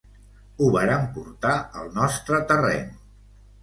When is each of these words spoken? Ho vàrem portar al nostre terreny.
Ho 0.63 0.69
vàrem 0.77 1.05
portar 1.19 1.53
al 1.83 1.95
nostre 2.01 2.43
terreny. 2.53 2.93